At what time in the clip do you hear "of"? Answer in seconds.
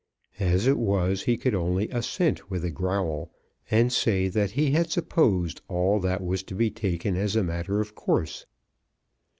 7.79-7.93